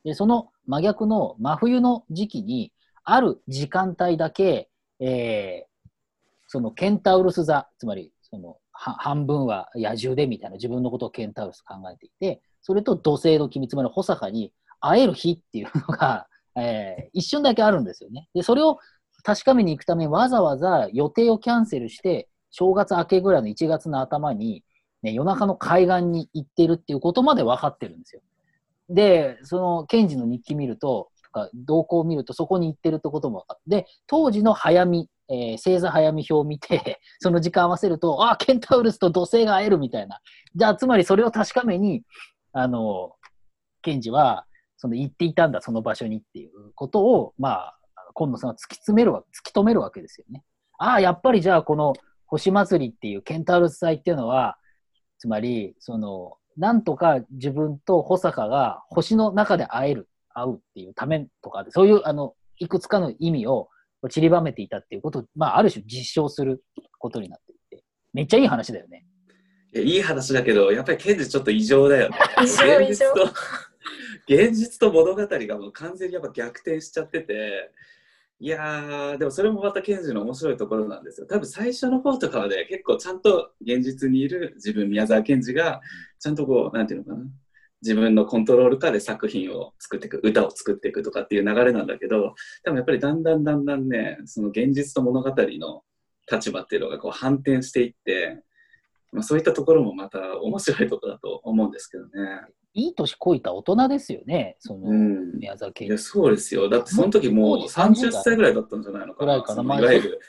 [0.06, 2.72] で、その真逆の真冬の時期に、
[3.06, 4.70] ある時間帯だけ、
[5.06, 5.90] えー、
[6.48, 18.30] そのケンタウルス座、つまりその半分は野獣でみたいな自分のことをケンタウルス考えていて、それと土星の君、つまり保坂に会える日っていうのが、 えー、一瞬だけあるんですよね。
[18.34, 18.78] で、それを
[19.24, 24.64] 確かめに行くためにわざわざ予定をキャンセルして、正月明けぐらいの1月の頭に、
[25.02, 28.22] ね、夜中の海岸に行ってるっていうことまで分かってるんですよ。
[28.90, 40.20] で、その、ケンジの日記見ると、か動向を見ると、そこに行ってるってことも分かって、当時の早見、えー、星座早見表を見て、 その時間合わせると、あ、ケンタウルスと土星が会えるみたいな。
[40.56, 42.04] じゃあ、つまりそれを確かめに、
[42.54, 43.12] あの、
[43.82, 44.46] ケンジは、
[44.78, 47.80] その行っていたんだ、その場所にっていうことを、まあ、
[48.14, 50.44] 今野さんは突き詰めるわ、突き止めるわけですよね。
[50.78, 51.94] ああ、やっぱりじゃあこの
[52.26, 54.58] 星祭りっていうケンタウルス祭っていうのは、
[55.20, 63.70] つまり、その、なんとか自分と保坂が星の中で会える、会うっていうためとか、そういう、あの、いくつかの意味を
[64.10, 66.64] 散りばめていたっていうことを、まあ、ある種実証する
[67.00, 69.06] ことになっていて、めっちゃいい話だよね。
[69.76, 72.18] いいい話だけど、やっぱりケンジちょっと異常だよね。
[72.44, 73.06] 異常異常。
[74.28, 77.72] 現実と物語がもう完全にやっぱ逆転しちゃってて、
[78.40, 81.28] いやー、でもそれもまたケンジの面白いところなんですよ。
[81.28, 85.82] 多分最初の方とかはね、結構ちゃんと現実にいる自分、宮沢賢治が、
[86.20, 87.26] ちゃんとこう、なんていうのかな、
[87.84, 95.84] 自分のコントロール下で作品を作っていく、歌を作っていくとかっていう流れなんだけど、多分やっぱりだんだんだんだんね、その現実と物語の
[96.32, 98.42] 立場っていうのがこう反転していって、
[99.12, 102.10] まあ、そういったところもまた面白いところだと思うんですけどね。
[102.74, 105.90] いい年こいた大人ですよね、その、宮沢賢治。
[105.90, 106.70] いや、そうですよ。
[106.70, 109.42] だってその時もう30歳ぐらいだったんじゃないのかな。
[109.44, 110.22] かな、いわゆる、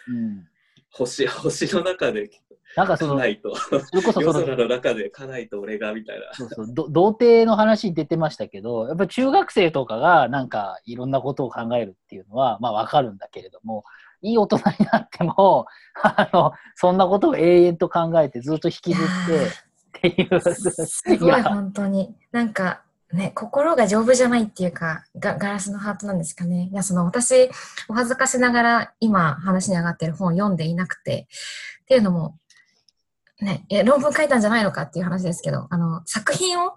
[0.95, 2.31] 星、星の中で、
[2.77, 6.33] なんかその、ないと、それこそその、夜空の中で家内と俺がみたいな。
[6.33, 13.85] そうそう、童貞の話出てましたけど、やっぱ中学生とかがなんかいろんなことを考えるっていうのは、まあわかるんだけれども、
[14.23, 15.67] いい大人になっても、
[16.03, 19.07] あの、そんなことを永遠と考えてずっと引きずっ
[20.01, 20.41] てっていう。
[20.41, 22.15] すごい、 本当に。
[22.33, 22.84] なんか、
[23.15, 26.69] ね、心が丈夫じゃないっていうかガ、ガラスのハートなんですかね。
[26.73, 27.49] いや、その私、
[27.89, 31.29] お恥ずかしながら今話に上がってる本を読んでいなくて、
[31.83, 32.39] っていうのも、
[33.41, 36.75] ね、え論文書いたんじゃないのかっていう話ですけど、あの、作品を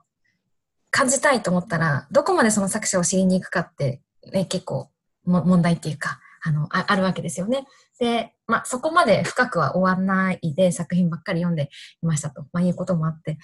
[0.92, 4.90] 感じたいと思ったら、どこまでその作者を知りに行くかって、ね、結構
[5.26, 7.66] も問題っていうか、あのあ、あるわけですよね。
[8.00, 11.70] で、まあ、そこまで深くは終わんないで作品ばっかり読んで
[12.04, 13.38] いましたと、まあ、いうこともあって、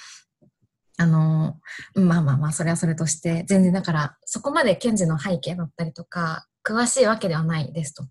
[0.98, 1.60] あの、
[1.96, 8.06] まあまあまあ、それはそれとして、全然だから、そこまで検事の背景だったりとか、詳しいわけではないですと。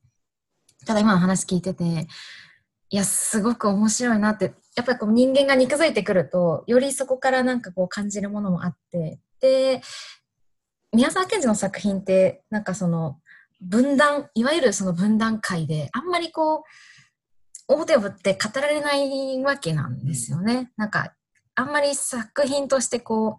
[0.87, 2.07] ただ今の話聞いてて、
[2.91, 9.81] いや、すごく面白いなって、やっぱりこう人間が肉付いてくると、よりそこからなんかこう感じるものもあって、で、
[10.93, 13.19] 宮沢賢治の作品って、なんかその、
[13.63, 16.63] 分断、いわゆるその分断会で、あんまりこう、
[17.69, 20.73] 表を振って語られないわけなんですよね。
[20.77, 21.15] なんか、
[21.55, 23.39] あんまり作品としてこ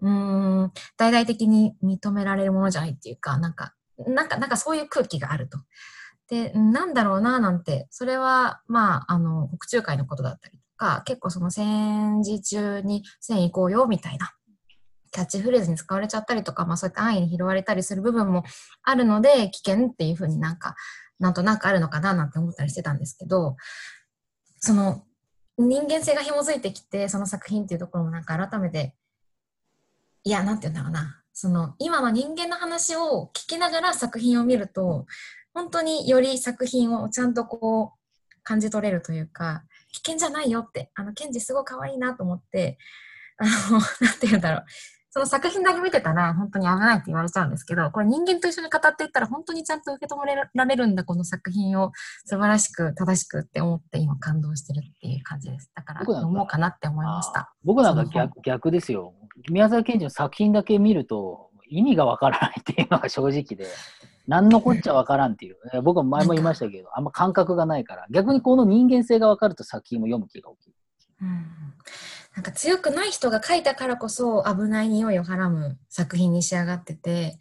[0.00, 3.74] う、うん、大々的に認められるものじゃないっていうか、なんか、
[4.06, 5.58] なんか、なんかそういう空気があると。
[6.28, 14.32] で、なんだろうな、なんて、それは、まあ、あの、北中海のことだったりとか、結構その戦時中に戦行こうよ、みたいな
[15.14, 18.42] キャッチフレーズに使われちゃったりとか、まあそういった安易に拾われたりする部分も
[18.82, 20.74] あるので、危険っていうふうになんか、
[21.20, 23.56] なんとなくあるのかななんて思ったりしてたんですけど、
[24.58, 25.04] その
[25.56, 28.94] 人間性が紐づいてきて、その作品っていうところもなんか改めて、
[30.24, 31.20] いや、なんて言うんだろうな。
[31.36, 35.06] その今の人間の話を聞きながら作品を見ると、
[35.52, 42.78] 本当により作品をちゃんとこう感じ取れるというか、危険じゃないよって、あの、ケンジすごい可愛いなと思って、
[43.36, 44.64] あの、 なんて言うんだろう。
[45.14, 51.92] その作品だけ見てたら本当に危ないって言われちゃうんですけど、これ人間と一緒に語っていったら本当にちゃんと受け止められるんだ、この作品を
[52.24, 55.70] 素晴らしく正しくって思って今感動してるっていう感じです。
[55.72, 57.54] だから読もうかなって思いました。
[57.62, 59.14] 僕なんか逆逆ですよ。
[59.52, 63.68] 宮沢賢治の作品だけ見ると意味がわからないっていうのが正直で。
[64.26, 65.56] 何のこっちゃわからんっていう。
[65.74, 70.76] え僕も前も言いましたけど、あんま感覚がないから、逆にこの人間性がわかると作品も読む気が起きる。
[71.22, 71.46] うん
[72.34, 77.38] なんか強くない人が書いたからこそ危ない匂いをはらむ作品に仕上がってて、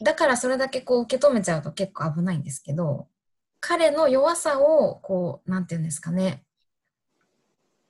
[0.00, 3.08] だからそれだけこう受け止めちゃうと結構危ないんですけど、
[3.60, 6.44] 彼の弱さをこう、なんていうんですかね、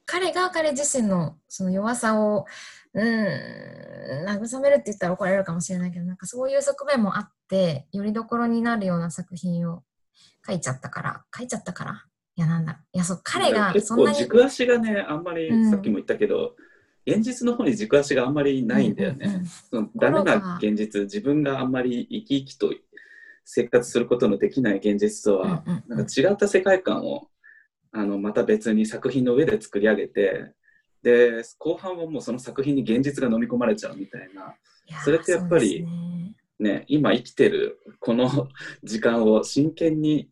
[0.07, 2.47] 彼が彼自身のその弱さを、
[2.95, 9.83] うーん、慰めるって言ったら怒られるかもしれないけど、なんかそういう側面もあって、よりどころになるような作品を
[10.47, 12.08] 書いちゃったから、書いちゃったから、
[12.39, 13.93] いやなんだ、いやそう、彼が結。
[13.97, 15.71] 構軸足がね、あんまり、うん。
[15.71, 16.55] さっきも言ったけど、
[17.05, 19.27] 現実の方に軸足があんまりないんだよね。
[19.27, 19.47] うんうんうん。
[19.47, 22.73] そのダメな現実、自分があんまり生き生きと
[23.45, 25.97] 生活することのできない現実とは、うんうんうん。
[25.99, 27.27] なんか違った世界観を
[27.91, 30.53] あのまた別に作品の上で作り上げて、
[31.03, 34.55] で後半はもうその作品に現実が飲み込まれちゃうみたいな、
[35.03, 36.35] それってやっぱりね。
[36.61, 38.49] ね、今生きてるこの
[38.83, 40.29] 時間を真剣に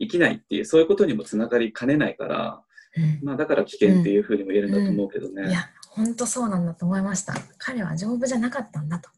[0.00, 2.62] 生きないっていう、そういうことにもつながりかねないから、
[2.96, 5.48] うんまあ、だから危険っていうふうにも言えるんだと思うけどね。
[5.48, 7.34] いや、本当そうなんだと思いました。
[7.58, 9.10] 彼は丈夫じゃなかったんだと。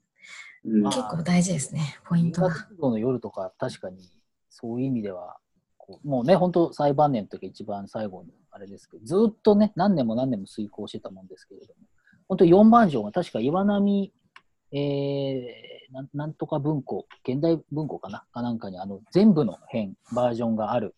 [0.64, 2.54] 結構大事ですね、ポイントが。
[2.80, 4.08] の夜とか、確かに
[4.48, 5.38] そういう意味では、
[5.76, 11.74] こうもうね、本当、最晩年の時一番最後のあれですけど、ずっとね、何年も何年も遂行してたもんですけれども、
[12.28, 14.12] 本当、4番城が確か岩波、
[14.72, 15.72] えー
[16.14, 20.94] なん、とか文庫、現代文庫かな、かなんかにあの全部の編、バージョンがある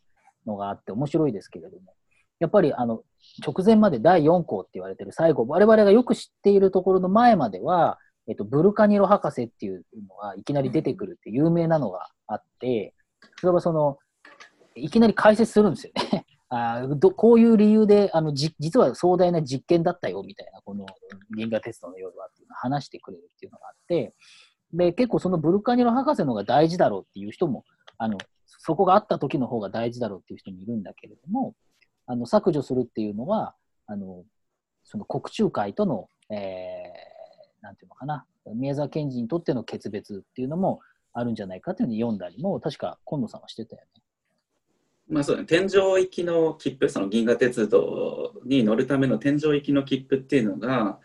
[0.47, 1.95] のがあって、面白いですけれども、
[2.39, 3.03] やっぱりあの
[3.45, 12.95] 直前まで第4項って言われてる最後、我々がよく知っているところの前までは、えっと、ブルカニロ博士っていうのがいきなり出てくるって有名なのがあって、
[13.41, 13.99] それはその、
[14.77, 16.27] いきなり解説するんですよね。
[16.51, 20.87] あどこういう理由であのじ、実は壮大な実験だったよみたいな、この
[21.37, 22.43] 銀河鉄道の夜はって。
[22.64, 24.14] 話してくれるっていうのがあって、
[24.72, 27.64] で、結構そのブルカニロ博士の方が大事だろうっていう人も、
[27.98, 31.55] あの、そこがあった時の方が大事だろうっていう人もいるんだけれども、
[32.07, 33.55] あの、削除するっていうのは、
[33.87, 34.24] あの、
[34.85, 40.81] その国中会との、えー、なんていうのかな、宮沢賢治にとっての決別っていうのも
[41.12, 44.03] あるんじゃないかっていうのに読んだりも、確か今野さんはしてたよね。
[45.09, 50.98] まあそうだね、天井行きの切符、その銀河鉄道に乗るための天井行きの切符っていうのが、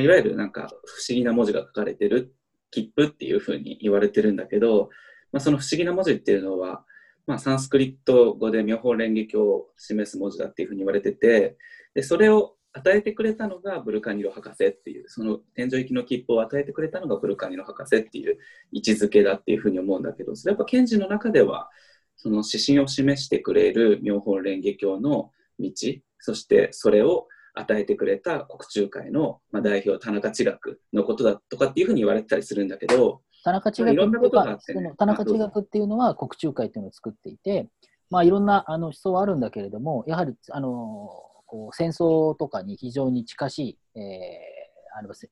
[0.00, 2.34] いわゆるなんか不思議な文字が書かれてる
[2.70, 4.90] 切符っていうふうに言われてるんだけど、
[5.32, 6.84] まあ、その不思議な文字っていうのは、
[7.26, 11.56] まあ、サンスクリット語で妙法蓮華経を示す文字だっていうふうに言われてて、
[11.94, 18.38] でそれを与えてくれたのがブルカニロ博士っていう、その天井行きの切符を与えてくれたのがブルカニロ博士っていう
[18.72, 21.68] 位置づけだっていうふうに思うんだけど、それやっぱ賢治の中では、
[22.16, 25.70] その指針を示してくれる妙法蓮華経の道、
[26.18, 34.58] そしてそれを与えてくれた国中会の、まあ、代表田中知学のことだとかっていうふうに言われてたりするんだけど、田中地学ってね。
[34.58, 37.68] その田中地学っていうのは国中会っていうのを作っていて、
[38.10, 40.68] まあ、いろんなあの思想はあるんだけれども、やはりあの
[41.46, 44.62] こう戦争とかに非常に近しい、えー
[44.94, 45.28] あのせ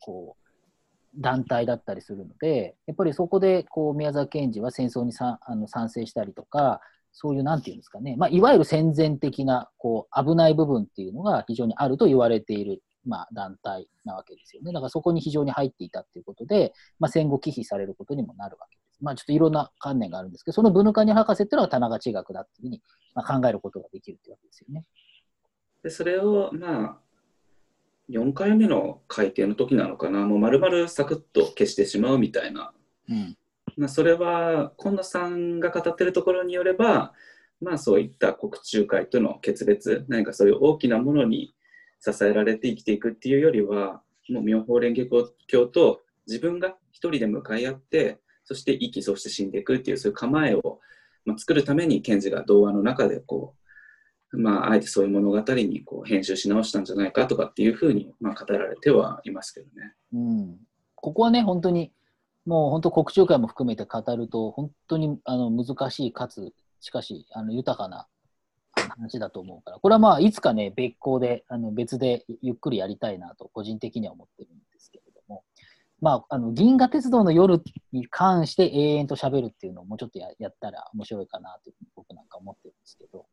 [0.00, 6.80] こう団体だったりするので、やっぱりそこでこう宮沢賢治は戦争にさあの賛成したりとか、
[7.12, 14.72] そういうなんていうんですかね、まあ、いわゆる戦前的なこう危ない部分っていうのが非常にあると言われている、まあ、団体なわけですよね。
[14.72, 19.04] だからそこに非常に入っていたっていうことで、まあ、戦後忌避されることにもなるわけです。
[19.04, 22.82] まあ、ちょっといろんな観念があるんですけど、そのブヌカニ博士っていうのが田中地学だっていうふうに、
[23.14, 24.84] まあ、考えることができるってわけですよね。
[25.82, 26.96] でそれをまあ
[28.08, 32.72] 4回目の改定の時なのかなもう丸々サクッと消してしまうみたいな、
[33.08, 33.36] うん。
[33.76, 37.12] まあ、それは今野さんが語ってるところによれば
[37.60, 41.54] まあそういった国中会との決別何かそういう大きなものに
[42.00, 50.80] 支えられて生きていくっていうよりはもう妙法蓮華経と自分が一人で向かい合ってそして生きそして死んでいくっていうそういう構えを、
[51.24, 53.62] まあ、作るために賢治が童話の中でこう
[54.34, 59.92] まあ、あえてそういう物語にこう編集し直したんじゃないかとかっていうふうに、まあ、語られてはいますけどね。
[60.14, 60.56] うん、
[60.94, 61.92] ここはね、本当に、
[62.46, 68.08] もう本当、国中会も含めて語ると、本当にあの難しいかつ、しかしあの豊かな
[68.74, 75.44] 話だと思うから、これはまあ、いつかね、別行で、あの別でゆっくりやりたいなと、個人的には思ってるんですけれども、
[76.00, 77.62] まあ、あの銀河鉄道の夜
[77.92, 83.26] に関して永遠と喋るっていうのをもうちょっとややったら面白いかなというふうに僕なんか思ってるんですけど、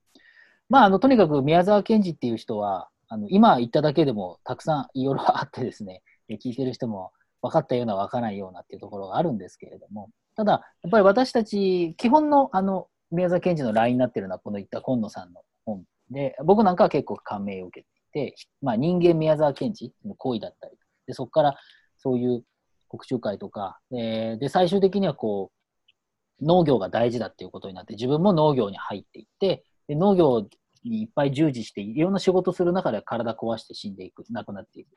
[0.70, 7.12] まあ、あのとにかく宮沢賢治っていう人は、あの今言っただけでもたくさんいろいろあってですね、聞いてる人も
[7.42, 10.52] 分かったような分からないようなっていうところがあるんですけれども、ただ、
[10.84, 20.76] やっぱり私たち、基本のあの宮沢賢治のラインになってるのは、この言った今野さんの本で、僕なんかは結構感銘を受けてて、まあ、人間宮沢賢治の行為だったり、
[21.08, 21.56] でそこから
[21.98, 22.44] そういう
[22.90, 30.48] 国中会とか、えで最終的にはこう、農業が大事だっていうことになって、自分も農業に入っていって、で農業
[30.84, 34.90] にいっぱい従事して、いろんな仕事する中で体壊して死んでいく、亡くなっていく。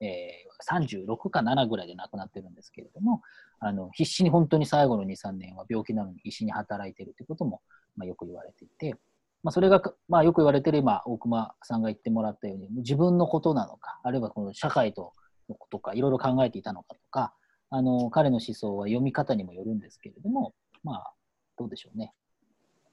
[0.00, 3.22] えー、36か7ぐらいで亡くなってるんですけれども、
[3.58, 7.60] あの必死に本当に最後の2、3年は病気なのに必死に働いてるということも、
[7.96, 8.96] まあ、よく言われていて、
[9.42, 15.12] まあ、それが、まあ、よく言われてる今、大熊さんが言ってもらったように、自分のことなのか、あるいはこの社会と
[15.48, 17.34] のことか、いろいろ考えていたのかとか、
[17.70, 21.12] あの彼の思想は読み方にもよるんですけれども、まあ、
[21.56, 22.12] どうでしょうね。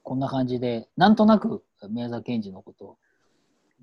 [0.03, 2.97] こんな感じで、なんとなく宮沢賢治のことを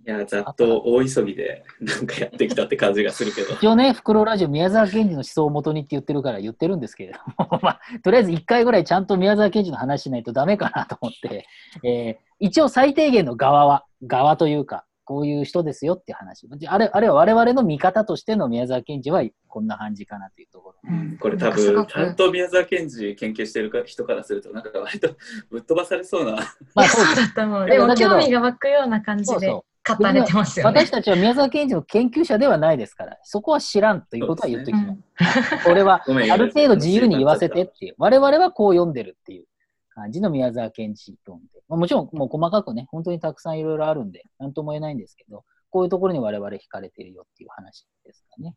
[0.06, 3.54] いや、ざっと大急ぎでなんかやってきたって感じがするけど。
[3.56, 11.46] 一応ね、フクロウラジオ、宮沢賢治の思想をもとにって言ってるから言ってるんですけれども、 まあ、とりあえず1回ぐらいちゃんと宮沢賢治の話しないとダメかなと思って、
[11.84, 16.46] えー一応最低限の側は、側というか、こういう人ですよっていう話。
[16.66, 20.90] あれあれは我々の見方としての宮沢賢治はこんな感じかなというところ。
[20.90, 25.14] うんこれ多分、ちゃんと宮沢賢治研究してる人からすると、なんか割と
[25.48, 26.32] ぶっ飛ばされそうな。
[26.74, 27.66] まあ、そうだと思う。
[27.66, 30.80] でもだけど興味が湧くような感じでそうそ語れてますよね。
[30.80, 35.56] 私たちは宮沢賢治の研究者ではないですから、そこは知らんということは言っときうます。
[35.56, 39.46] んこれは ある程度自由に言わせてっていう、我々はこう読んでるっていう
[39.90, 48.54] 感じの宮沢賢治論で、まあ、もちろんもう細かくね、本当にたくさんいろいろあるんで、なんとも言えないんですけど、こういうところに我々惹かれてるよっていう話ですかね。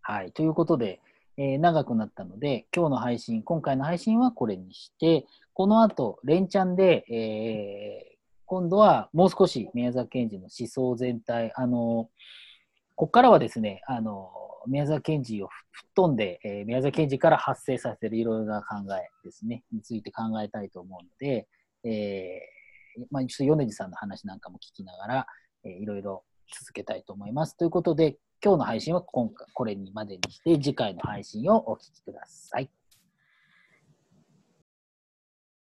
[0.00, 0.32] はい。
[0.32, 1.00] ということで、
[1.36, 5.24] えー長くなったので、今日の配信、今回の配信はこれにして、
[5.54, 8.17] この後、連チャンで、えー
[8.48, 12.08] 今度はもう少し宮沢賢治の思想全体、あの、
[12.94, 14.30] ここからはですね、あの、
[14.66, 21.46] 宮沢賢治を吹っ飛んで、えー宮沢賢治から発生させるいろいろな考えですね、について考えたいと思うので、
[21.84, 25.26] えーまあ、ちょっと米次さんの話なんかも聞きながら、
[25.64, 26.24] えーいろいろ
[26.58, 27.54] 続けたいと思います。
[27.54, 32.77] ということで、今日の配信は今回これにまでにして、次回の配信をお聞きください。